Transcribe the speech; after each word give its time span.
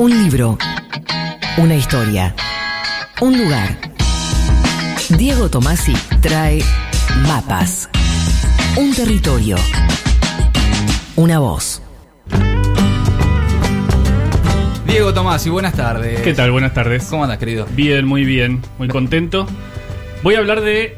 Un 0.00 0.10
libro. 0.12 0.56
Una 1.58 1.74
historia. 1.74 2.34
Un 3.20 3.36
lugar. 3.36 3.76
Diego 5.10 5.50
Tomasi 5.50 5.92
trae 6.22 6.62
mapas. 7.28 7.90
Un 8.78 8.94
territorio. 8.94 9.56
Una 11.16 11.38
voz. 11.38 11.82
Diego 14.86 15.12
Tomás, 15.12 15.44
y 15.44 15.50
buenas 15.50 15.74
tardes. 15.74 16.22
¿Qué 16.22 16.32
tal? 16.32 16.50
Buenas 16.50 16.72
tardes. 16.72 17.04
¿Cómo 17.04 17.24
andas, 17.24 17.36
querido? 17.36 17.66
Bien, 17.72 18.06
muy 18.06 18.24
bien, 18.24 18.62
muy 18.78 18.88
contento. 18.88 19.46
Voy 20.22 20.34
a 20.34 20.38
hablar 20.38 20.62
de, 20.62 20.96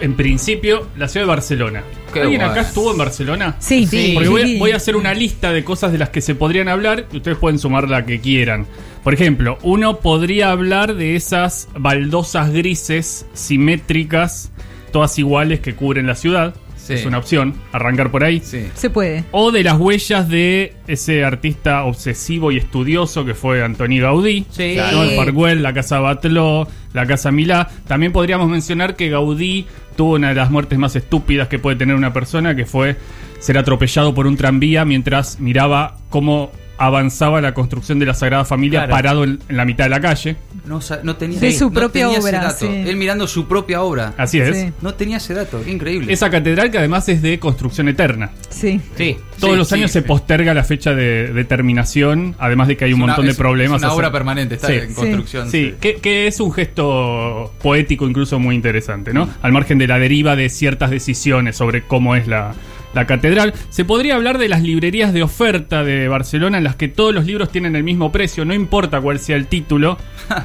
en 0.00 0.14
principio, 0.14 0.86
la 0.96 1.08
ciudad 1.08 1.26
de 1.26 1.28
Barcelona. 1.30 1.82
Qué 2.12 2.20
¿Alguien 2.20 2.40
guay. 2.40 2.50
acá 2.52 2.60
estuvo 2.62 2.90
en 2.92 2.98
Barcelona? 2.98 3.56
Sí, 3.58 3.86
Sí. 3.86 4.12
Porque 4.14 4.28
voy, 4.28 4.56
a, 4.56 4.58
voy 4.58 4.70
a 4.72 4.76
hacer 4.76 4.96
una 4.96 5.14
lista 5.14 5.52
de 5.52 5.64
cosas 5.64 5.92
de 5.92 5.98
las 5.98 6.08
que 6.10 6.20
se 6.20 6.34
podrían 6.34 6.68
hablar 6.68 7.06
y 7.12 7.18
ustedes 7.18 7.36
pueden 7.38 7.58
sumar 7.58 7.88
la 7.88 8.04
que 8.06 8.20
quieran. 8.20 8.66
Por 9.04 9.14
ejemplo, 9.14 9.58
uno 9.62 10.00
podría 10.00 10.50
hablar 10.50 10.94
de 10.94 11.16
esas 11.16 11.68
baldosas 11.74 12.52
grises, 12.52 13.26
simétricas, 13.32 14.50
todas 14.92 15.18
iguales 15.18 15.60
que 15.60 15.74
cubren 15.74 16.06
la 16.06 16.14
ciudad. 16.14 16.54
Sí. 16.88 16.94
Es 16.94 17.04
una 17.06 17.18
opción, 17.18 17.52
arrancar 17.70 18.10
por 18.10 18.24
ahí. 18.24 18.40
Sí. 18.42 18.66
Se 18.74 18.88
puede. 18.88 19.24
O 19.30 19.52
de 19.52 19.62
las 19.62 19.78
huellas 19.78 20.26
de 20.26 20.72
ese 20.86 21.22
artista 21.22 21.84
obsesivo 21.84 22.50
y 22.50 22.56
estudioso 22.56 23.26
que 23.26 23.34
fue 23.34 23.62
Antoni 23.62 24.00
Gaudí. 24.00 24.46
Sí. 24.50 24.76
¿no? 24.92 25.02
El 25.02 25.14
Parguel, 25.14 25.62
la 25.62 25.74
Casa 25.74 26.00
Batló, 26.00 26.66
la 26.94 27.04
Casa 27.06 27.30
Milá. 27.30 27.68
También 27.86 28.12
podríamos 28.12 28.48
mencionar 28.48 28.96
que 28.96 29.10
Gaudí 29.10 29.66
tuvo 29.96 30.14
una 30.14 30.30
de 30.30 30.36
las 30.36 30.50
muertes 30.50 30.78
más 30.78 30.96
estúpidas 30.96 31.48
que 31.48 31.58
puede 31.58 31.76
tener 31.76 31.94
una 31.94 32.14
persona, 32.14 32.56
que 32.56 32.64
fue 32.64 32.96
ser 33.38 33.58
atropellado 33.58 34.14
por 34.14 34.26
un 34.26 34.38
tranvía 34.38 34.86
mientras 34.86 35.38
miraba 35.40 35.98
cómo 36.08 36.50
avanzaba 36.78 37.40
la 37.40 37.52
construcción 37.54 37.98
de 37.98 38.06
la 38.06 38.14
Sagrada 38.14 38.44
Familia 38.44 38.80
Claro. 38.80 38.92
parado 38.92 39.24
en, 39.24 39.40
en 39.48 39.56
la 39.56 39.64
mitad 39.64 39.84
de 39.84 39.90
la 39.90 40.00
calle. 40.00 40.36
No, 40.64 41.16
tenía, 41.16 41.40
De 41.40 41.52
su 41.52 41.64
no 41.66 41.72
propia 41.72 42.04
tenía 42.06 42.18
ese 42.18 42.28
obra, 42.28 42.40
dato. 42.42 42.58
sí. 42.66 42.66
Él 42.86 42.96
mirando 42.96 43.26
su 43.26 43.46
propia 43.48 43.82
obra. 43.82 44.14
Así 44.18 44.38
es. 44.38 44.56
Sí. 44.56 44.72
No 44.82 44.94
tenía 44.94 45.16
ese 45.16 45.34
dato. 45.34 45.60
Qué 45.64 45.70
increíble. 45.72 46.12
Esa 46.12 46.30
catedral 46.30 46.70
que 46.70 46.78
además 46.78 47.08
es 47.08 47.22
de 47.22 47.38
construcción 47.38 47.88
eterna. 47.88 48.30
Sí. 48.50 48.80
Sí. 48.96 49.16
Todos 49.40 49.52
Sí, 49.54 49.58
los 49.58 49.68
sí, 49.68 49.74
años 49.76 49.90
sí. 49.90 50.00
se 50.00 50.02
posterga 50.02 50.52
la 50.54 50.64
fecha 50.64 50.94
de, 50.94 51.32
de 51.32 51.44
terminación, 51.44 52.34
además 52.38 52.68
de 52.68 52.76
que 52.76 52.84
hay 52.84 52.92
un 52.92 53.00
Es 53.00 53.04
una- 53.04 53.12
montón 53.12 53.24
de 53.26 53.32
es- 53.32 53.38
problemas. 53.38 53.76
Es 53.80 53.84
una 53.84 53.94
obra 53.94 54.12
permanente, 54.12 54.56
está 54.56 54.66
Sí. 54.68 54.74
en 54.74 54.94
construcción. 54.94 55.50
Sí, 55.50 55.74
que, 55.80 55.96
que 55.96 56.26
es 56.26 56.38
un 56.40 56.52
gesto 56.52 57.52
poético 57.62 58.06
incluso 58.08 58.38
muy 58.38 58.54
interesante, 58.54 59.12
¿no? 59.12 59.28
Al 59.42 59.52
margen 59.52 59.78
de 59.78 59.86
la 59.86 59.98
deriva 59.98 60.36
de 60.36 60.48
ciertas 60.48 60.90
decisiones 60.90 61.56
sobre 61.56 61.82
cómo 61.82 62.14
es 62.14 62.26
la, 62.26 62.54
la 62.94 63.06
catedral. 63.06 63.54
Se 63.70 63.84
podría 63.84 64.14
hablar 64.16 64.38
de 64.38 64.48
las 64.48 64.62
librerías 64.62 65.12
de 65.12 65.22
oferta 65.22 65.84
de 65.84 66.08
Barcelona 66.08 66.58
en 66.58 66.64
las 66.64 66.76
que 66.76 66.88
todos 66.88 67.14
los 67.14 67.26
libros 67.26 67.50
tienen 67.50 67.76
el 67.76 67.84
mismo 67.84 68.10
precio, 68.12 68.44
no 68.44 68.54
importa 68.54 69.00
cuál 69.00 69.18
sea 69.18 69.36
el 69.36 69.46
título. 69.46 69.98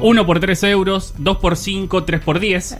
Uno 0.00 0.26
por 0.26 0.40
3 0.40 0.62
euros, 0.64 1.14
dos 1.18 1.36
por 1.38 1.56
5, 1.56 2.02
tres 2.04 2.20
por 2.20 2.40
10. 2.40 2.78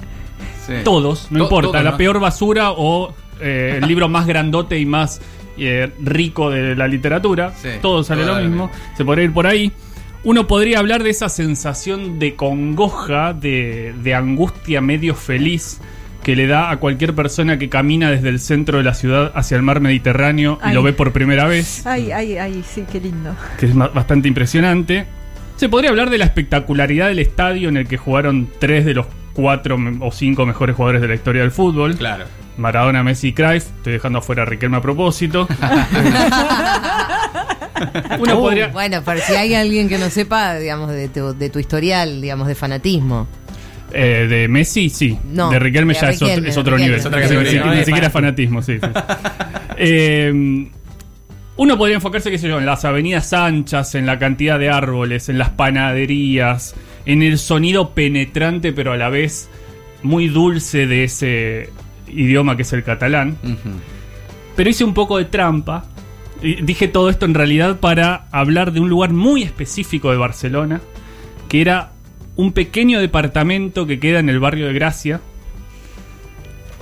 Sí. 0.66 0.72
Todos, 0.84 1.28
no 1.30 1.38
To- 1.38 1.44
importa. 1.44 1.72
todo, 1.78 1.82
la 1.82 1.96
peor 1.96 2.18
basura 2.18 2.72
o 2.72 3.14
eh, 3.40 3.78
el 3.80 3.86
libro 3.88 4.08
más 4.10 4.26
grandote 4.26 4.78
y 4.78 4.84
más 4.86 5.20
eh, 5.56 5.90
rico 6.02 6.50
de 6.50 6.74
la 6.74 6.88
literatura. 6.88 7.52
Sí, 7.56 7.68
todo 7.80 8.02
sale 8.02 8.26
lo 8.26 8.34
mismo. 8.36 8.70
Se 8.96 9.04
podría 9.04 9.24
ir 9.24 9.32
por 9.32 9.46
ahí. 9.46 9.70
Uno 10.24 10.48
podría 10.48 10.80
hablar 10.80 11.04
de 11.04 11.10
esa 11.10 11.28
sensación 11.28 12.18
de 12.18 12.34
congoja, 12.34 13.32
de, 13.32 13.94
de 14.02 14.14
angustia 14.14 14.80
medio 14.80 15.14
feliz 15.14 15.80
que 16.26 16.34
le 16.34 16.48
da 16.48 16.70
a 16.72 16.78
cualquier 16.78 17.14
persona 17.14 17.56
que 17.56 17.68
camina 17.68 18.10
desde 18.10 18.30
el 18.30 18.40
centro 18.40 18.78
de 18.78 18.82
la 18.84 18.94
ciudad 18.94 19.30
hacia 19.36 19.56
el 19.56 19.62
mar 19.62 19.78
Mediterráneo 19.80 20.58
y 20.68 20.72
lo 20.72 20.82
ve 20.82 20.92
por 20.92 21.12
primera 21.12 21.44
vez 21.44 21.86
Ay, 21.86 22.10
ay, 22.10 22.36
ay, 22.36 22.64
sí, 22.68 22.82
qué 22.90 22.98
lindo. 22.98 23.36
que 23.60 23.66
es 23.66 23.74
bastante 23.76 24.26
impresionante. 24.26 25.06
Se 25.54 25.68
podría 25.68 25.90
hablar 25.90 26.10
de 26.10 26.18
la 26.18 26.24
espectacularidad 26.24 27.06
del 27.06 27.20
estadio 27.20 27.68
en 27.68 27.76
el 27.76 27.86
que 27.86 27.96
jugaron 27.96 28.48
tres 28.58 28.84
de 28.84 28.94
los 28.94 29.06
cuatro 29.34 29.78
o 30.00 30.10
cinco 30.10 30.44
mejores 30.46 30.74
jugadores 30.74 31.00
de 31.00 31.06
la 31.06 31.14
historia 31.14 31.42
del 31.42 31.52
fútbol. 31.52 31.94
Claro. 31.96 32.24
Maradona, 32.56 33.04
Messi 33.04 33.28
y 33.28 33.32
Cruyff. 33.32 33.66
Estoy 33.76 33.92
dejando 33.92 34.18
afuera 34.18 34.42
a 34.42 34.46
Riquelme 34.46 34.78
a 34.78 34.80
propósito. 34.82 35.46
Uno 38.18 38.38
Uh, 38.38 38.40
podría... 38.40 38.68
Bueno, 38.68 39.00
pero 39.04 39.20
si 39.20 39.34
hay 39.34 39.54
alguien 39.54 39.88
que 39.88 39.98
no 39.98 40.10
sepa, 40.10 40.56
digamos, 40.56 40.90
de 40.90 41.08
tu, 41.08 41.34
de 41.38 41.50
tu 41.50 41.60
historial, 41.60 42.20
digamos, 42.20 42.48
de 42.48 42.54
fanatismo. 42.56 43.28
Eh, 43.92 44.26
de 44.28 44.48
Messi, 44.48 44.88
sí. 44.88 45.18
No, 45.32 45.50
de 45.50 45.58
Riquelme 45.58 45.94
de 45.94 46.00
ya 46.00 46.10
es, 46.10 46.16
otro, 46.56 46.76
es 46.76 46.82
nivel. 46.82 46.98
Es 46.98 47.06
otra 47.06 47.18
Ni 47.20 47.24
categoría. 47.24 47.64
No, 47.64 47.72
Ni 47.72 47.80
es 47.80 47.86
siquiera 47.86 48.10
fan. 48.10 48.22
fanatismo, 48.22 48.62
sí. 48.62 48.78
sí. 48.80 48.88
Eh, 49.78 50.32
uno 51.58 51.76
podría 51.76 51.96
enfocarse, 51.96 52.30
qué 52.30 52.38
sé 52.38 52.48
yo, 52.48 52.58
en 52.58 52.64
las 52.64 52.84
avenidas 52.86 53.32
anchas, 53.34 53.94
en 53.94 54.06
la 54.06 54.18
cantidad 54.18 54.58
de 54.58 54.70
árboles, 54.70 55.28
en 55.28 55.36
las 55.36 55.50
panaderías, 55.50 56.74
en 57.04 57.22
el 57.22 57.38
sonido 57.38 57.90
penetrante 57.90 58.72
pero 58.72 58.92
a 58.92 58.96
la 58.96 59.10
vez 59.10 59.50
muy 60.02 60.28
dulce 60.28 60.86
de 60.86 61.04
ese 61.04 61.70
idioma 62.08 62.56
que 62.56 62.62
es 62.62 62.72
el 62.72 62.84
catalán. 62.84 63.36
Pero 64.54 64.70
hice 64.70 64.84
un 64.84 64.94
poco 64.94 65.18
de 65.18 65.26
trampa. 65.26 65.84
Y 66.42 66.62
dije 66.62 66.88
todo 66.88 67.08
esto 67.08 67.24
en 67.24 67.32
realidad 67.34 67.80
para 67.80 68.26
hablar 68.30 68.72
de 68.72 68.80
un 68.80 68.88
lugar 68.90 69.10
muy 69.12 69.42
específico 69.42 70.10
de 70.10 70.18
Barcelona, 70.18 70.82
que 71.48 71.62
era 71.62 71.92
un 72.36 72.52
pequeño 72.52 73.00
departamento 73.00 73.86
que 73.86 73.98
queda 73.98 74.18
en 74.20 74.28
el 74.28 74.38
barrio 74.38 74.66
de 74.66 74.72
Gracia. 74.74 75.20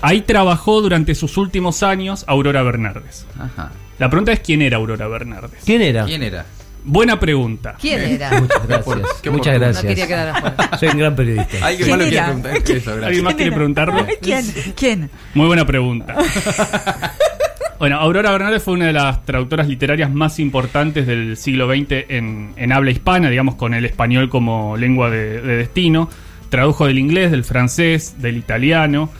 Ahí 0.02 0.20
trabajó 0.20 0.82
durante 0.82 1.14
sus 1.14 1.36
últimos 1.38 1.82
años 1.82 2.24
Aurora 2.26 2.62
Bernardes. 2.62 3.26
Ajá. 3.38 3.72
La 3.98 4.10
pregunta 4.10 4.32
es 4.32 4.40
quién 4.40 4.60
era 4.60 4.76
Aurora 4.76 5.06
Bernardes. 5.08 5.62
¿Quién 5.64 5.80
era? 5.80 6.04
¿Quién 6.04 6.22
era? 6.22 6.44
Buena 6.86 7.18
pregunta. 7.18 7.76
¿Quién 7.80 8.00
era? 8.02 8.38
Muchas 8.40 8.66
gracias. 8.68 9.06
Qué 9.22 9.30
Muchas 9.30 9.56
oportuno. 9.56 9.72
No 9.72 9.80
quería 9.88 10.06
gracias. 10.06 10.08
quedar 10.08 10.28
afuera. 10.28 10.70
Soy 10.78 10.88
un 10.88 10.98
gran 10.98 11.16
periodista. 11.16 11.66
Alguien 11.66 11.86
¿Quién 11.86 11.98
más 11.98 12.08
quiere 12.08 12.22
preguntar. 12.24 12.56
Eso, 12.56 12.72
gracias. 12.74 13.04
¿Alguien 13.04 13.24
más 13.24 13.34
quiere 13.34 13.52
preguntarlo? 13.52 14.06
¿Quién? 14.20 14.54
¿Quién? 14.76 15.10
Muy 15.32 15.46
buena 15.46 15.66
pregunta. 15.66 16.16
Bueno, 17.78 17.96
Aurora 17.98 18.30
Bernardes 18.32 18.62
fue 18.62 18.74
una 18.74 18.86
de 18.86 18.92
las 18.92 19.24
traductoras 19.24 19.68
literarias 19.68 20.10
más 20.12 20.38
importantes 20.38 21.06
del 21.06 21.36
siglo 21.36 21.68
XX 21.68 22.04
en, 22.08 22.52
en 22.56 22.72
habla 22.72 22.90
hispana, 22.90 23.28
digamos, 23.28 23.56
con 23.56 23.74
el 23.74 23.84
español 23.84 24.28
como 24.30 24.76
lengua 24.76 25.10
de, 25.10 25.40
de 25.40 25.56
destino. 25.56 26.08
Tradujo 26.48 26.86
del 26.86 26.98
inglés, 26.98 27.30
del 27.30 27.44
francés, 27.44 28.16
del 28.22 28.36
italiano. 28.36 29.10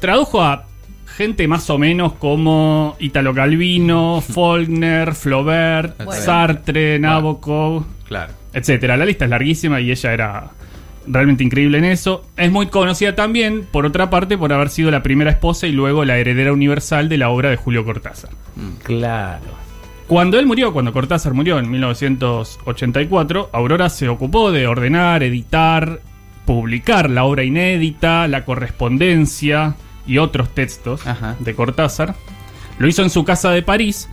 Tradujo 0.00 0.42
a 0.42 0.64
gente 1.16 1.48
más 1.48 1.70
o 1.70 1.78
menos 1.78 2.12
como 2.14 2.96
Italo 3.00 3.32
Calvino, 3.34 4.20
Faulkner, 4.26 5.14
Flaubert, 5.14 5.96
Bueno. 6.04 6.12
Sartre, 6.12 6.98
Nabokov, 6.98 7.84
Claro. 8.06 8.32
etcétera. 8.52 8.96
La 8.96 9.06
lista 9.06 9.24
es 9.24 9.30
larguísima 9.30 9.80
y 9.80 9.90
ella 9.90 10.12
era 10.12 10.50
realmente 11.06 11.44
increíble 11.44 11.78
en 11.78 11.84
eso. 11.84 12.24
Es 12.36 12.50
muy 12.50 12.66
conocida 12.66 13.14
también, 13.14 13.66
por 13.70 13.86
otra 13.86 14.10
parte, 14.10 14.36
por 14.38 14.52
haber 14.52 14.70
sido 14.70 14.90
la 14.90 15.02
primera 15.02 15.30
esposa 15.30 15.66
y 15.66 15.72
luego 15.72 16.04
la 16.04 16.18
heredera 16.18 16.52
universal 16.52 17.08
de 17.08 17.18
la 17.18 17.28
obra 17.30 17.50
de 17.50 17.56
Julio 17.56 17.84
Cortázar. 17.84 18.30
Claro. 18.82 19.64
Cuando 20.06 20.38
él 20.38 20.46
murió, 20.46 20.72
cuando 20.72 20.92
Cortázar 20.92 21.32
murió 21.32 21.58
en 21.58 21.70
1984, 21.70 23.50
Aurora 23.52 23.88
se 23.88 24.08
ocupó 24.08 24.52
de 24.52 24.66
ordenar, 24.66 25.22
editar, 25.22 26.00
publicar 26.44 27.08
la 27.08 27.24
obra 27.24 27.44
inédita, 27.44 28.28
la 28.28 28.44
correspondencia 28.44 29.76
y 30.06 30.18
otros 30.18 30.50
textos 30.50 31.06
Ajá. 31.06 31.36
de 31.40 31.54
Cortázar. 31.54 32.14
Lo 32.78 32.86
hizo 32.86 33.02
en 33.02 33.08
su 33.08 33.24
casa 33.24 33.50
de 33.50 33.62
París, 33.62 34.10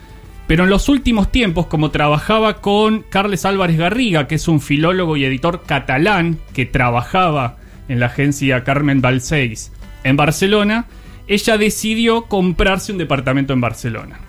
pero 0.52 0.66
en 0.66 0.70
los 0.70 0.90
últimos 0.90 1.32
tiempos, 1.32 1.68
como 1.68 1.92
trabajaba 1.92 2.56
con 2.56 3.04
Carles 3.04 3.46
Álvarez 3.46 3.78
Garriga, 3.78 4.28
que 4.28 4.36
es 4.36 4.50
un 4.50 4.60
filólogo 4.60 5.16
y 5.16 5.24
editor 5.24 5.64
catalán 5.66 6.40
que 6.52 6.66
trabajaba 6.66 7.56
en 7.88 8.02
la 8.02 8.08
agencia 8.08 8.66
Carmen 8.66 9.00
Balseis 9.00 9.72
en 10.04 10.18
Barcelona, 10.18 10.88
ella 11.30 11.58
decidió 11.58 12.24
comprarse 12.24 12.92
un 12.92 12.98
departamento 12.98 13.54
en 13.54 13.62
Barcelona. 13.62 14.20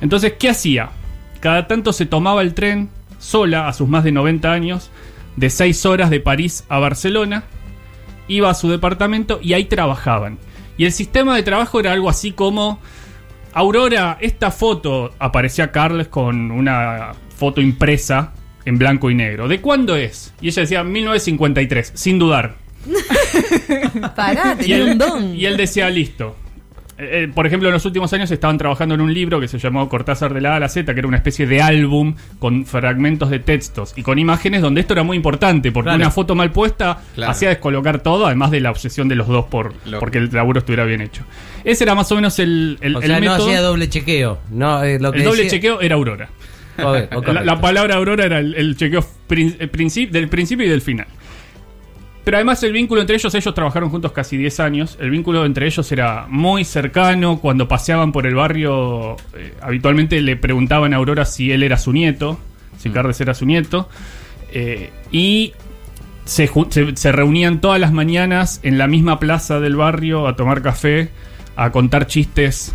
Entonces, 0.00 0.34
¿qué 0.38 0.50
hacía? 0.50 0.90
Cada 1.40 1.66
tanto 1.66 1.92
se 1.92 2.06
tomaba 2.06 2.42
el 2.42 2.54
tren 2.54 2.88
sola 3.18 3.66
a 3.66 3.72
sus 3.72 3.88
más 3.88 4.04
de 4.04 4.12
90 4.12 4.52
años, 4.52 4.92
de 5.34 5.50
6 5.50 5.84
horas 5.84 6.10
de 6.10 6.20
París 6.20 6.64
a 6.68 6.78
Barcelona, 6.78 7.42
iba 8.28 8.50
a 8.50 8.54
su 8.54 8.68
departamento 8.68 9.40
y 9.42 9.54
ahí 9.54 9.64
trabajaban. 9.64 10.38
Y 10.78 10.84
el 10.84 10.92
sistema 10.92 11.34
de 11.34 11.42
trabajo 11.42 11.80
era 11.80 11.90
algo 11.90 12.08
así 12.08 12.30
como, 12.30 12.78
Aurora, 13.52 14.18
esta 14.20 14.50
foto, 14.50 15.12
aparecía 15.18 15.72
Carles 15.72 16.08
con 16.08 16.50
una 16.50 17.12
foto 17.36 17.60
impresa 17.60 18.32
en 18.64 18.78
blanco 18.78 19.10
y 19.10 19.14
negro. 19.14 19.48
¿De 19.48 19.60
cuándo 19.60 19.96
es? 19.96 20.32
Y 20.40 20.48
ella 20.48 20.62
decía 20.62 20.84
1953, 20.84 21.92
sin 21.94 22.18
dudar. 22.18 22.56
Pará, 24.16 24.56
Y 24.60 24.72
él, 24.72 24.82
un 24.90 24.98
don. 24.98 25.34
y 25.34 25.46
él 25.46 25.56
decía, 25.56 25.90
listo. 25.90 26.36
Eh, 27.02 27.24
eh, 27.24 27.28
por 27.34 27.46
ejemplo, 27.46 27.68
en 27.68 27.72
los 27.72 27.84
últimos 27.86 28.12
años 28.12 28.30
estaban 28.30 28.58
trabajando 28.58 28.94
en 28.94 29.00
un 29.00 29.12
libro 29.14 29.40
que 29.40 29.48
se 29.48 29.58
llamó 29.58 29.88
Cortázar 29.88 30.34
de 30.34 30.40
la 30.42 30.52
A 30.52 30.56
a 30.56 30.60
la 30.60 30.68
Z, 30.68 30.92
que 30.92 30.98
era 31.00 31.08
una 31.08 31.16
especie 31.16 31.46
de 31.46 31.62
álbum 31.62 32.14
con 32.38 32.66
fragmentos 32.66 33.30
de 33.30 33.38
textos 33.38 33.94
y 33.96 34.02
con 34.02 34.18
imágenes 34.18 34.60
donde 34.60 34.82
esto 34.82 34.92
era 34.92 35.02
muy 35.02 35.16
importante, 35.16 35.72
porque 35.72 35.86
Claro. 35.86 35.96
una 36.02 36.10
foto 36.10 36.34
mal 36.34 36.50
puesta 36.52 37.00
Claro. 37.14 37.32
hacía 37.32 37.48
descolocar 37.48 38.00
todo, 38.02 38.26
además 38.26 38.50
de 38.50 38.60
la 38.60 38.70
obsesión 38.70 39.08
de 39.08 39.16
los 39.16 39.26
dos 39.28 39.46
por 39.46 39.72
Lo- 39.86 39.98
porque 39.98 40.18
el 40.18 40.28
laburo 40.30 40.58
estuviera 40.58 40.84
bien 40.84 41.00
hecho. 41.00 41.22
Ese 41.64 41.84
era 41.84 41.94
más 41.94 42.10
o 42.12 42.16
menos 42.16 42.38
el, 42.38 42.78
el, 42.82 42.96
O 42.96 43.00
el 43.00 43.06
sea, 43.06 43.20
no 43.20 43.32
hacía 43.32 43.60
doble 43.62 43.88
chequeo. 43.88 44.38
No, 44.50 44.82
eh, 44.84 44.98
lo 45.00 45.10
que 45.12 45.18
el 45.18 45.24
doble 45.24 45.44
decía- 45.44 45.58
chequeo 45.58 45.80
era 45.80 45.94
Aurora. 45.94 46.28
la, 46.78 47.42
la 47.44 47.60
palabra 47.60 47.96
Aurora 47.96 48.24
era 48.24 48.38
el, 48.38 48.54
el 48.54 48.76
chequeo 48.76 49.04
prin- 49.28 49.56
el 49.58 49.70
princip- 49.70 50.10
del 50.10 50.28
principio 50.28 50.66
y 50.66 50.68
del 50.68 50.80
final. 50.80 51.06
Pero 52.24 52.36
además 52.36 52.62
el 52.62 52.72
vínculo 52.72 53.00
entre 53.00 53.16
ellos, 53.16 53.34
ellos 53.34 53.54
trabajaron 53.54 53.88
juntos 53.90 54.12
casi 54.12 54.36
10 54.36 54.60
años, 54.60 54.98
el 55.00 55.10
vínculo 55.10 55.44
entre 55.46 55.66
ellos 55.66 55.90
era 55.90 56.26
muy 56.28 56.64
cercano, 56.64 57.38
cuando 57.40 57.66
paseaban 57.66 58.12
por 58.12 58.26
el 58.26 58.34
barrio, 58.34 59.16
eh, 59.34 59.54
habitualmente 59.62 60.20
le 60.20 60.36
preguntaban 60.36 60.92
a 60.92 60.96
Aurora 60.98 61.24
si 61.24 61.50
él 61.50 61.62
era 61.62 61.78
su 61.78 61.92
nieto, 61.92 62.38
si 62.78 62.90
Carles 62.90 63.20
era 63.22 63.32
su 63.34 63.46
nieto, 63.46 63.88
eh, 64.52 64.90
y 65.10 65.54
se, 66.26 66.48
ju- 66.48 66.68
se- 66.70 66.94
se 66.96 67.10
reunían 67.12 67.60
todas 67.62 67.80
las 67.80 67.92
mañanas 67.92 68.60
en 68.62 68.76
la 68.76 68.86
misma 68.86 69.18
plaza 69.18 69.58
del 69.58 69.76
barrio 69.76 70.28
a 70.28 70.36
tomar 70.36 70.60
café, 70.62 71.08
a 71.56 71.72
contar 71.72 72.06
chistes, 72.06 72.74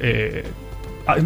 eh, 0.00 0.44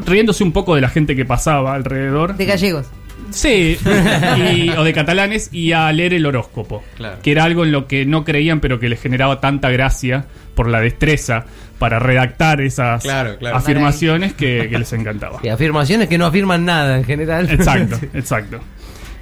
riéndose 0.07 0.43
un 0.43 0.53
poco 0.53 0.75
de 0.75 0.81
la 0.81 0.89
gente 0.89 1.15
que 1.15 1.25
pasaba 1.25 1.75
alrededor. 1.75 2.37
De 2.37 2.47
gallegos. 2.47 2.87
Sí, 3.31 3.77
y- 4.53 4.71
o 4.71 4.85
de 4.85 4.93
catalanes 4.93 5.49
y 5.53 5.73
a 5.73 5.91
leer 5.93 6.15
el 6.15 6.27
horóscopo, 6.27 6.83
Claro. 6.97 7.19
que 7.23 7.33
era 7.33 7.45
algo 7.45 7.65
en 7.65 7.73
lo 7.73 7.87
que 7.87 8.05
no 8.07 8.25
creían 8.25 8.61
pero 8.61 8.79
que 8.79 8.89
les 8.89 9.01
generaba 9.01 9.41
tanta 9.41 9.71
gracia 9.71 10.27
por 10.55 10.69
la 10.69 10.81
destreza 10.81 11.47
para 11.79 11.99
redactar 11.99 12.61
esas 12.61 13.03
Claro, 13.03 13.37
claro. 13.39 13.57
afirmaciones 13.57 14.35
que, 14.35 14.69
que 14.71 14.79
les 14.79 14.93
encantaba. 14.93 15.41
Y 15.43 15.49
afirmaciones 15.49 16.09
que 16.09 16.17
no 16.19 16.27
afirman 16.27 16.65
nada 16.65 16.97
en 16.97 17.05
general. 17.05 17.51
Exacto, 17.51 17.99
exacto. 18.15 18.61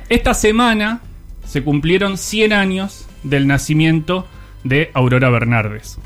Esta 0.09 0.35
semana 0.35 1.01
se 1.47 1.63
cumplieron 1.63 2.19
100 2.19 2.53
años 2.53 3.07
del 3.23 3.47
nacimiento 3.47 4.27
de 4.65 4.91
Aurora 4.95 5.31
Bernardes. 5.31 5.99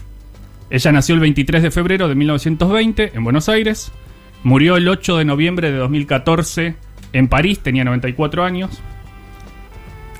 Ella 0.71 0.93
nació 0.93 1.15
el 1.15 1.21
23 1.21 1.62
de 1.62 1.71
febrero 1.71 2.09
de 2.09 2.15
1920 2.15 3.12
en 3.15 3.25
Buenos 3.25 3.49
Aires, 3.49 3.91
murió 4.44 4.77
el 4.77 4.88
8 4.88 5.19
de 5.19 5.25
noviembre 5.25 5.71
de 5.73 5.79
2014 5.79 6.75
en 7.16 7.28
París, 7.28 7.60
tenía 7.60 7.84
94 7.84 8.44
años. 8.44 8.80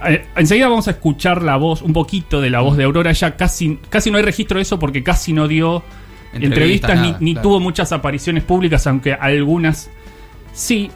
Eh, 0.07 0.27
Enseguida 0.37 0.69
vamos 0.69 0.89
a 0.89 0.93
escuchar 0.93 1.43
la 1.43 1.57
voz, 1.57 1.83
un 1.83 1.93
poquito 1.93 2.41
de 2.41 2.51
la 2.51 2.61
voz 2.61 2.77
de 2.77 2.85
Aurora. 2.85 3.11
Ella 3.11 3.37
casi, 3.37 3.79
casi 3.89 4.11
no 4.11 4.19
hay 4.19 4.25
registro 4.25 4.59
de 4.59 4.63
eso 4.63 4.79
porque 4.79 5.03
casi 5.03 5.33
no 5.33 5.49
dio 5.49 5.83
Entrevistas, 6.33 6.91
entrevistas, 6.91 7.01
ni, 7.01 7.07
nada, 7.09 7.19
ni 7.21 7.33
claro. 7.33 7.49
tuvo 7.49 7.61
muchas 7.61 7.93
apariciones 7.93 8.45
públicas, 8.45 8.87
aunque 8.87 9.15
algunas 9.15 9.89
sí. 10.53 10.91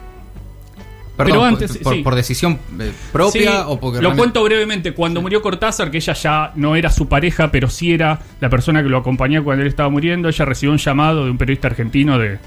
Perdón, 1.17 1.33
Pero 1.33 1.43
antes, 1.45 1.71
por, 1.77 1.83
por- 1.83 1.93
sí. 1.95 2.01
por 2.03 2.15
decisión 2.15 2.59
eh, 2.79 2.91
propia 3.11 3.51
Sí, 3.51 3.57
o 3.67 3.79
porque 3.79 3.97
lo 3.97 4.01
realmente- 4.01 4.17
cuento 4.19 4.43
brevemente. 4.43 4.93
Cuando 4.93 5.21
murió 5.21 5.41
Cortázar, 5.41 5.89
que 5.91 5.97
ella 5.97 6.13
ya 6.13 6.51
no 6.55 6.75
era 6.75 6.89
su 6.91 7.07
pareja, 7.07 7.51
pero 7.51 7.69
sí 7.69 7.91
era 7.93 8.19
la 8.39 8.49
persona 8.49 8.81
que 8.83 8.89
lo 8.89 8.97
acompañaba 8.97 9.43
cuando 9.43 9.63
él 9.63 9.67
estaba 9.67 9.89
muriendo, 9.89 10.29
ella 10.29 10.45
recibió 10.45 10.71
un 10.71 10.77
llamado 10.77 11.25
de 11.25 11.31
un 11.31 11.37
periodista 11.37 11.67
argentino 11.67 12.17
de, 12.19 12.37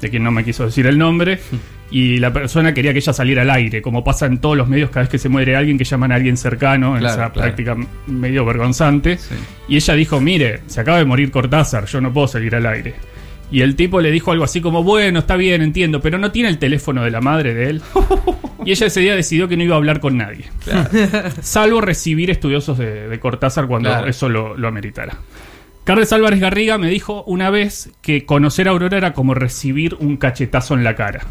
de 0.00 0.10
quien 0.10 0.22
no 0.24 0.30
me 0.32 0.44
quiso 0.44 0.64
decir 0.66 0.86
el 0.86 0.98
nombre. 0.98 1.40
Y 1.92 2.18
la 2.18 2.32
persona 2.32 2.72
quería 2.72 2.92
que 2.92 3.00
ella 3.00 3.12
saliera 3.12 3.42
al 3.42 3.50
aire, 3.50 3.82
como 3.82 4.04
pasa 4.04 4.26
en 4.26 4.38
todos 4.38 4.56
los 4.56 4.68
medios 4.68 4.90
cada 4.90 5.00
vez 5.00 5.08
que 5.08 5.18
se 5.18 5.28
muere 5.28 5.56
alguien 5.56 5.76
que 5.76 5.84
llaman 5.84 6.12
a 6.12 6.14
alguien 6.14 6.36
cercano, 6.36 6.94
en 6.94 7.00
Claro, 7.00 7.14
esa 7.14 7.32
claro. 7.32 7.54
práctica 7.54 7.76
medio 8.06 8.44
vergonzante. 8.44 9.18
Sí. 9.18 9.34
Y 9.68 9.76
ella 9.76 9.94
dijo, 9.94 10.20
mire, 10.20 10.60
se 10.66 10.80
acaba 10.80 10.98
de 10.98 11.04
morir 11.04 11.30
Cortázar, 11.32 11.86
yo 11.86 12.00
no 12.00 12.12
puedo 12.12 12.28
salir 12.28 12.54
al 12.54 12.66
aire. 12.66 12.94
Y 13.52 13.62
el 13.62 13.74
tipo 13.74 14.00
le 14.00 14.12
dijo 14.12 14.30
algo 14.30 14.44
así 14.44 14.60
como, 14.60 14.84
bueno, 14.84 15.18
está 15.18 15.34
bien, 15.34 15.62
entiendo, 15.62 16.00
pero 16.00 16.16
no 16.18 16.30
tiene 16.30 16.48
el 16.48 16.58
teléfono 16.58 17.02
de 17.02 17.10
la 17.10 17.20
madre 17.20 17.54
de 17.54 17.70
él. 17.70 17.82
y 18.64 18.70
ella 18.70 18.86
ese 18.86 19.00
día 19.00 19.16
decidió 19.16 19.48
que 19.48 19.56
no 19.56 19.64
iba 19.64 19.74
a 19.74 19.78
hablar 19.78 19.98
con 19.98 20.16
nadie. 20.16 20.44
Salvo 21.42 21.80
recibir 21.80 22.30
estudiosos 22.30 22.78
de, 22.78 23.08
de 23.08 23.18
Cortázar 23.18 23.66
cuando 23.66 24.06
eso 24.06 24.28
lo, 24.28 24.56
lo 24.56 24.68
ameritara. 24.68 25.16
Carles 25.82 26.12
Álvarez 26.12 26.38
Garriga 26.38 26.78
me 26.78 26.88
dijo 26.88 27.24
una 27.24 27.50
vez 27.50 27.90
que 28.02 28.24
conocer 28.24 28.68
a 28.68 28.70
Aurora 28.70 28.96
era 28.98 29.12
como 29.12 29.34
recibir 29.34 29.96
un 29.98 30.16
cachetazo 30.18 30.74
en 30.74 30.84
la 30.84 30.94
cara. 30.94 31.22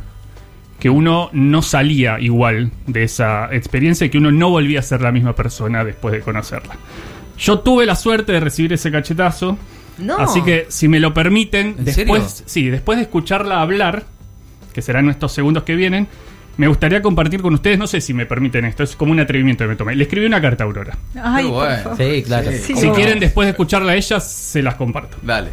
Que 0.79 0.89
uno 0.89 1.29
no 1.33 1.61
salía 1.61 2.19
igual 2.19 2.71
de 2.87 3.03
esa 3.03 3.53
experiencia 3.53 4.05
y 4.05 4.09
que 4.09 4.17
uno 4.17 4.31
no 4.31 4.49
volvía 4.49 4.79
a 4.79 4.83
ser 4.83 5.01
la 5.01 5.11
misma 5.11 5.35
persona 5.35 5.83
después 5.83 6.13
de 6.13 6.21
conocerla. 6.21 6.75
Yo 7.37 7.59
tuve 7.59 7.85
la 7.85 7.95
suerte 7.95 8.31
de 8.31 8.39
recibir 8.39 8.73
ese 8.73 8.91
cachetazo. 8.91 9.57
No. 9.97 10.17
Así 10.17 10.41
que, 10.41 10.67
si 10.69 10.87
me 10.87 10.99
lo 10.99 11.13
permiten, 11.13 11.75
¿En 11.77 11.85
después, 11.85 12.23
serio? 12.23 12.43
sí, 12.47 12.69
después 12.69 12.97
de 12.97 13.03
escucharla 13.03 13.61
hablar, 13.61 14.05
que 14.73 14.81
serán 14.81 15.09
estos 15.09 15.33
segundos 15.33 15.63
que 15.63 15.75
vienen, 15.75 16.07
me 16.55 16.67
gustaría 16.67 17.01
compartir 17.01 17.41
con 17.41 17.53
ustedes, 17.53 17.77
no 17.79 17.87
sé 17.87 18.01
si 18.01 18.13
me 18.13 18.25
permiten 18.25 18.65
esto, 18.65 18.83
es 18.83 18.95
como 18.95 19.11
un 19.11 19.19
atrevimiento 19.19 19.63
que 19.63 19.69
me 19.69 19.75
tomé. 19.75 19.95
Le 19.95 20.03
escribí 20.03 20.25
una 20.25 20.41
carta 20.41 20.63
a 20.63 20.67
Aurora. 20.67 20.97
Ay, 21.21 21.45
bueno. 21.45 21.95
Sí, 21.97 22.23
claro. 22.25 22.51
Sí. 22.51 22.75
Si 22.75 22.89
quieren, 22.89 23.19
después 23.19 23.45
de 23.45 23.51
escucharla 23.51 23.93
a 23.93 23.95
ella, 23.95 24.19
se 24.19 24.61
las 24.61 24.75
comparto. 24.75 25.17
Dale. 25.21 25.49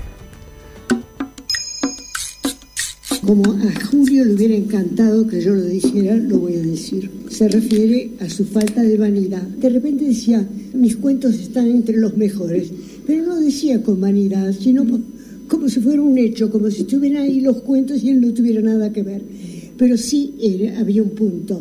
Como 3.26 3.54
a 3.54 3.74
Julio 3.90 4.24
le 4.24 4.34
hubiera 4.34 4.54
encantado 4.54 5.26
que 5.26 5.40
yo 5.40 5.52
lo 5.52 5.64
dijera, 5.64 6.16
lo 6.16 6.38
voy 6.38 6.54
a 6.54 6.62
decir. 6.62 7.10
Se 7.28 7.48
refiere 7.48 8.12
a 8.20 8.30
su 8.30 8.44
falta 8.44 8.84
de 8.84 8.96
vanidad. 8.96 9.42
De 9.42 9.68
repente 9.68 10.04
decía, 10.04 10.48
mis 10.72 10.94
cuentos 10.94 11.34
están 11.34 11.66
entre 11.66 11.96
los 11.96 12.16
mejores, 12.16 12.70
pero 13.04 13.26
no 13.26 13.40
decía 13.40 13.82
con 13.82 14.00
vanidad, 14.00 14.54
sino 14.56 14.86
como 15.48 15.68
si 15.68 15.80
fuera 15.80 16.02
un 16.02 16.16
hecho, 16.18 16.52
como 16.52 16.70
si 16.70 16.82
estuvieran 16.82 17.24
ahí 17.24 17.40
los 17.40 17.62
cuentos 17.62 18.00
y 18.04 18.10
él 18.10 18.20
no 18.20 18.32
tuviera 18.32 18.62
nada 18.62 18.92
que 18.92 19.02
ver. 19.02 19.22
Pero 19.76 19.96
sí 19.96 20.34
había 20.78 21.02
un 21.02 21.10
punto. 21.10 21.60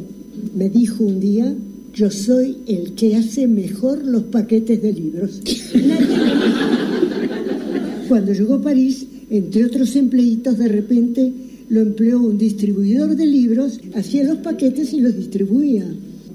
Me 0.56 0.70
dijo 0.70 1.04
un 1.04 1.20
día, 1.20 1.52
yo 1.96 2.12
soy 2.12 2.58
el 2.68 2.94
que 2.94 3.16
hace 3.16 3.48
mejor 3.48 4.06
los 4.06 4.26
paquetes 4.26 4.84
de 4.84 4.94
libros. 4.94 5.42
Cuando 8.08 8.34
llegó 8.34 8.54
a 8.54 8.62
París, 8.62 9.08
entre 9.32 9.66
otros 9.66 9.96
empleitos, 9.96 10.60
de 10.60 10.68
repente 10.68 11.34
lo 11.70 11.82
empleó 11.82 12.20
un 12.20 12.38
distribuidor 12.38 13.16
de 13.16 13.26
libros, 13.26 13.80
hacía 13.96 14.24
los 14.24 14.38
paquetes 14.38 14.94
y 14.94 15.02
los 15.02 15.16
distribuía. 15.16 15.86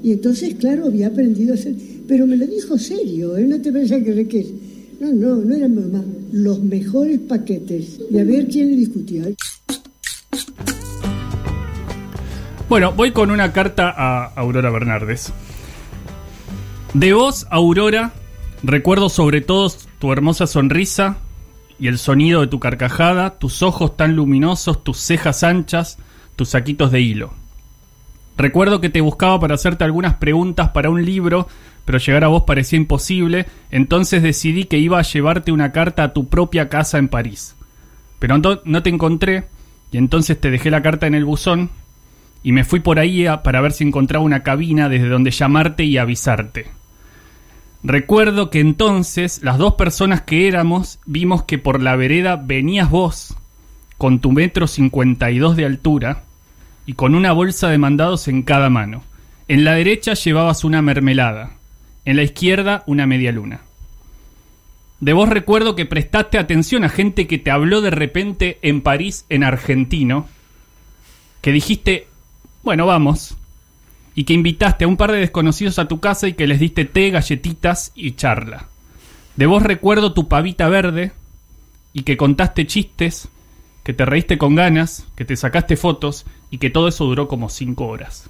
Y 0.02 0.12
entonces, 0.12 0.54
claro, 0.54 0.86
había 0.86 1.08
aprendido 1.08 1.52
a 1.52 1.54
hacer. 1.54 1.74
Pero 2.08 2.26
me 2.26 2.36
lo 2.36 2.46
dijo 2.46 2.78
serio, 2.78 3.36
¿eh? 3.36 3.46
No 3.46 3.60
te 3.60 3.72
pensás 3.72 4.02
que 4.02 4.40
es. 4.40 4.46
No, 4.98 5.12
no, 5.12 5.36
no 5.36 5.54
era 5.54 5.68
mamá. 5.68 6.04
Los 6.32 6.62
mejores 6.62 7.18
paquetes. 7.20 8.00
Y 8.10 8.18
a 8.18 8.24
ver 8.24 8.48
quién 8.48 8.70
le 8.70 8.76
discutía. 8.76 9.24
Bueno, 12.68 12.92
voy 12.92 13.12
con 13.12 13.30
una 13.30 13.52
carta 13.52 13.92
a 13.96 14.26
Aurora 14.34 14.70
Bernardes. 14.70 15.32
De 16.94 17.12
vos, 17.12 17.46
Aurora, 17.50 18.12
recuerdo 18.62 19.08
sobre 19.08 19.40
todo 19.40 19.72
tu 19.98 20.12
hermosa 20.12 20.46
sonrisa 20.46 21.18
y 21.80 21.88
el 21.88 21.98
sonido 21.98 22.42
de 22.42 22.46
tu 22.46 22.60
carcajada, 22.60 23.38
tus 23.38 23.62
ojos 23.62 23.96
tan 23.96 24.14
luminosos, 24.14 24.84
tus 24.84 24.98
cejas 24.98 25.42
anchas, 25.42 25.98
tus 26.36 26.50
saquitos 26.50 26.92
de 26.92 27.00
hilo. 27.00 27.32
Recuerdo 28.36 28.80
que 28.80 28.90
te 28.90 29.00
buscaba 29.00 29.40
para 29.40 29.54
hacerte 29.54 29.84
algunas 29.84 30.14
preguntas 30.14 30.70
para 30.70 30.90
un 30.90 31.04
libro, 31.04 31.48
pero 31.84 31.98
llegar 31.98 32.24
a 32.24 32.28
vos 32.28 32.44
parecía 32.46 32.76
imposible, 32.78 33.46
entonces 33.70 34.22
decidí 34.22 34.64
que 34.64 34.78
iba 34.78 34.98
a 34.98 35.02
llevarte 35.02 35.52
una 35.52 35.72
carta 35.72 36.04
a 36.04 36.12
tu 36.12 36.28
propia 36.28 36.68
casa 36.68 36.98
en 36.98 37.08
París. 37.08 37.56
Pero 38.18 38.38
no- 38.38 38.82
te 38.82 38.90
encontré, 38.90 39.46
y 39.90 39.96
entonces 39.96 40.40
te 40.40 40.50
dejé 40.50 40.70
la 40.70 40.82
carta 40.82 41.06
en 41.06 41.14
el 41.14 41.24
buzón, 41.24 41.70
y 42.42 42.52
me 42.52 42.64
fui 42.64 42.80
por 42.80 42.98
ahí 42.98 43.26
a- 43.26 43.42
para 43.42 43.60
ver 43.60 43.72
si 43.72 43.84
encontraba 43.84 44.24
una 44.24 44.42
cabina 44.42 44.88
desde 44.88 45.08
donde 45.08 45.30
llamarte 45.30 45.84
y 45.84 45.98
avisarte. 45.98 46.68
Recuerdo 47.82 48.50
que 48.50 48.60
entonces 48.60 49.42
las 49.42 49.56
dos 49.56 49.74
personas 49.74 50.20
que 50.20 50.46
éramos 50.46 50.98
vimos 51.06 51.44
que 51.44 51.58
por 51.58 51.80
la 51.80 51.96
vereda 51.96 52.36
venías 52.36 52.90
vos 52.90 53.36
con 53.96 54.20
tu 54.20 54.32
metro 54.32 54.66
52 54.66 55.56
de 55.56 55.64
altura 55.64 56.24
y 56.84 56.92
con 56.92 57.14
una 57.14 57.32
bolsa 57.32 57.68
de 57.68 57.78
mandados 57.78 58.28
en 58.28 58.42
cada 58.42 58.68
mano. 58.68 59.02
En 59.48 59.64
la 59.64 59.74
derecha 59.74 60.14
llevabas 60.14 60.62
una 60.62 60.82
mermelada, 60.82 61.52
en 62.04 62.16
la 62.16 62.22
izquierda 62.22 62.84
una 62.86 63.06
media 63.06 63.32
luna. 63.32 63.60
De 65.00 65.14
vos 65.14 65.30
recuerdo 65.30 65.74
que 65.74 65.86
prestaste 65.86 66.36
atención 66.36 66.84
a 66.84 66.90
gente 66.90 67.26
que 67.26 67.38
te 67.38 67.50
habló 67.50 67.80
de 67.80 67.90
repente 67.90 68.58
en 68.60 68.82
París 68.82 69.24
en 69.30 69.42
argentino, 69.42 70.28
que 71.40 71.52
dijiste, 71.52 72.06
bueno, 72.62 72.84
vamos, 72.84 73.36
y 74.14 74.24
que 74.24 74.34
invitaste 74.34 74.84
a 74.84 74.88
un 74.88 74.96
par 74.96 75.12
de 75.12 75.18
desconocidos 75.18 75.78
a 75.78 75.88
tu 75.88 76.00
casa 76.00 76.28
y 76.28 76.34
que 76.34 76.46
les 76.46 76.60
diste 76.60 76.84
té, 76.84 77.10
galletitas 77.10 77.92
y 77.94 78.12
charla. 78.12 78.66
De 79.36 79.46
vos 79.46 79.62
recuerdo 79.62 80.12
tu 80.12 80.28
pavita 80.28 80.68
verde 80.68 81.12
y 81.92 82.02
que 82.02 82.16
contaste 82.16 82.66
chistes, 82.66 83.28
que 83.84 83.94
te 83.94 84.04
reíste 84.04 84.38
con 84.38 84.54
ganas, 84.54 85.06
que 85.16 85.24
te 85.24 85.36
sacaste 85.36 85.76
fotos 85.76 86.26
y 86.50 86.58
que 86.58 86.70
todo 86.70 86.88
eso 86.88 87.04
duró 87.06 87.28
como 87.28 87.48
cinco 87.48 87.86
horas. 87.86 88.28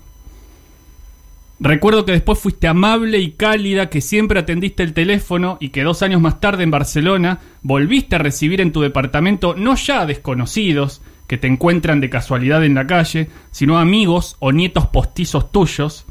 Recuerdo 1.63 2.07
que 2.07 2.13
después 2.13 2.39
fuiste 2.39 2.69
amable 2.69 3.19
y 3.19 3.33
cálida, 3.33 3.91
que 3.91 4.01
siempre 4.01 4.41
atendiste 4.41 4.83
el 4.83 4.95
teléfono 4.95 5.59
y 5.61 5.69
que 5.69 5.83
dos 5.83 6.03
años 6.03 6.23
más 6.23 6.41
tarde 6.41 6.63
en 6.63 6.71
Barcelona 6.71 7.41
volviste 7.63 8.17
a 8.17 8.19
recibir 8.19 8.63
en 8.63 8.73
tu 8.73 8.81
departamento 8.81 9.55
no 9.55 9.75
ya 9.77 10.07
desconocidos 10.07 11.03
que 11.31 11.39
te 11.39 11.47
encuentran 11.47 12.01
de 12.01 12.11
casualidad 12.11 12.65
en 12.65 12.75
la 12.75 12.89
calle, 12.89 13.29
sino 13.53 13.79
amigos 13.79 14.35
o 14.41 14.51
nietos 14.51 14.89
postizos 14.89 15.53
tuyos. 15.53 16.05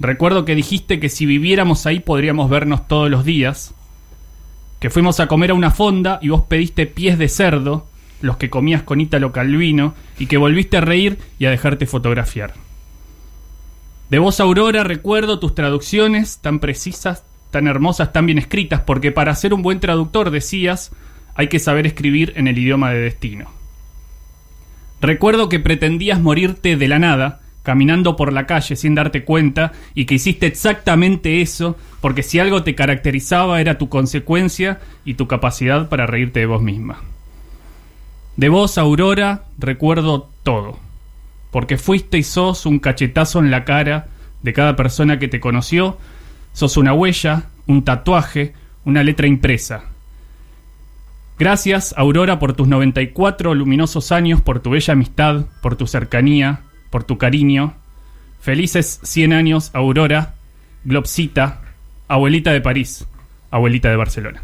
Recuerdo 0.00 0.44
que 0.44 0.56
dijiste 0.56 0.98
que 0.98 1.08
si 1.08 1.26
viviéramos 1.26 1.86
ahí 1.86 2.00
podríamos 2.00 2.50
vernos 2.50 2.88
todos 2.88 3.08
los 3.08 3.24
días, 3.24 3.72
que 4.80 4.90
fuimos 4.90 5.20
a 5.20 5.28
comer 5.28 5.52
a 5.52 5.54
una 5.54 5.70
fonda 5.70 6.18
y 6.20 6.30
vos 6.30 6.42
pediste 6.42 6.86
pies 6.86 7.18
de 7.18 7.28
cerdo, 7.28 7.86
los 8.20 8.36
que 8.36 8.50
comías 8.50 8.82
con 8.82 9.00
Ítalo 9.00 9.30
Calvino, 9.30 9.94
y 10.18 10.26
que 10.26 10.38
volviste 10.38 10.78
a 10.78 10.80
reír 10.80 11.20
y 11.38 11.46
a 11.46 11.50
dejarte 11.50 11.86
fotografiar. 11.86 12.54
De 14.10 14.18
vos, 14.18 14.40
Aurora, 14.40 14.82
recuerdo 14.82 15.38
tus 15.38 15.54
traducciones 15.54 16.38
tan 16.38 16.58
precisas, 16.58 17.22
tan 17.52 17.68
hermosas, 17.68 18.12
tan 18.12 18.26
bien 18.26 18.38
escritas, 18.38 18.80
porque 18.80 19.12
para 19.12 19.36
ser 19.36 19.54
un 19.54 19.62
buen 19.62 19.78
traductor, 19.78 20.32
decías, 20.32 20.90
hay 21.36 21.46
que 21.46 21.60
saber 21.60 21.86
escribir 21.86 22.32
en 22.34 22.48
el 22.48 22.58
idioma 22.58 22.90
de 22.90 22.98
destino. 23.02 23.57
Recuerdo 25.00 25.48
que 25.48 25.60
pretendías 25.60 26.20
morirte 26.20 26.76
de 26.76 26.88
la 26.88 26.98
nada, 26.98 27.40
caminando 27.62 28.16
por 28.16 28.32
la 28.32 28.46
calle 28.46 28.76
sin 28.76 28.94
darte 28.94 29.24
cuenta, 29.24 29.72
y 29.94 30.06
que 30.06 30.16
hiciste 30.16 30.46
exactamente 30.46 31.40
eso, 31.40 31.76
porque 32.00 32.22
si 32.22 32.38
algo 32.38 32.62
te 32.62 32.74
caracterizaba 32.74 33.60
era 33.60 33.78
tu 33.78 33.88
consecuencia 33.88 34.80
y 35.04 35.14
tu 35.14 35.26
capacidad 35.26 35.88
para 35.88 36.06
reírte 36.06 36.40
de 36.40 36.46
vos 36.46 36.62
misma. 36.62 37.00
De 38.36 38.48
vos, 38.48 38.78
Aurora, 38.78 39.44
recuerdo 39.58 40.30
todo, 40.42 40.78
porque 41.50 41.76
fuiste 41.76 42.18
y 42.18 42.22
sos 42.22 42.66
un 42.66 42.78
cachetazo 42.78 43.40
en 43.40 43.50
la 43.50 43.64
cara 43.64 44.08
de 44.42 44.52
cada 44.52 44.76
persona 44.76 45.18
que 45.18 45.28
te 45.28 45.40
conoció, 45.40 45.98
sos 46.52 46.76
una 46.76 46.92
huella, 46.92 47.46
un 47.66 47.84
tatuaje, 47.84 48.54
una 48.84 49.02
letra 49.02 49.26
impresa. 49.26 49.84
Gracias, 51.38 51.94
Aurora, 51.96 52.38
por 52.38 52.54
tus 52.54 52.66
94 52.66 53.54
luminosos 53.54 54.10
años, 54.10 54.40
por 54.40 54.60
tu 54.60 54.70
bella 54.70 54.92
amistad, 54.92 55.44
por 55.62 55.76
tu 55.76 55.86
cercanía, 55.86 56.60
por 56.90 57.04
tu 57.04 57.16
cariño. 57.16 57.74
Felices 58.40 59.00
100 59.04 59.32
años, 59.32 59.70
Aurora, 59.72 60.34
Globcita, 60.84 61.60
abuelita 62.08 62.52
de 62.52 62.60
París, 62.60 63.06
abuelita 63.50 63.88
de 63.88 63.96
Barcelona. 63.96 64.42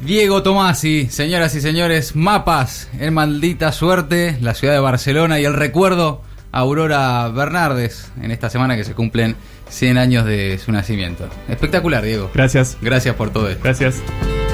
Diego 0.00 0.42
Tomasi, 0.42 1.08
señoras 1.10 1.54
y 1.54 1.60
señores, 1.60 2.16
mapas 2.16 2.90
en 2.98 3.14
maldita 3.14 3.72
suerte, 3.72 4.36
la 4.40 4.54
ciudad 4.54 4.74
de 4.74 4.80
Barcelona 4.80 5.40
y 5.40 5.44
el 5.44 5.54
recuerdo 5.54 6.22
a 6.52 6.60
Aurora 6.60 7.28
Bernardes 7.28 8.12
en 8.20 8.30
esta 8.30 8.50
semana 8.50 8.76
que 8.76 8.84
se 8.84 8.94
cumplen 8.94 9.36
100 9.68 9.98
años 9.98 10.26
de 10.26 10.58
su 10.58 10.70
nacimiento. 10.70 11.28
Espectacular, 11.48 12.04
Diego. 12.04 12.30
Gracias. 12.34 12.76
Gracias 12.80 13.14
por 13.14 13.30
todo 13.30 13.48
esto. 13.48 13.62
Gracias. 13.62 14.02